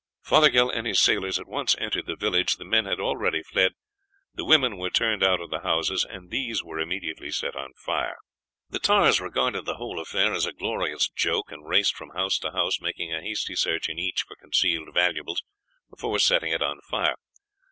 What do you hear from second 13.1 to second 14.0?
a hasty search in